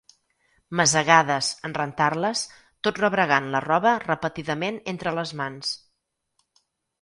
[0.79, 2.41] Masegades, en rentar-les,
[2.87, 5.77] tot rebregant la roba repetidament entre les mans.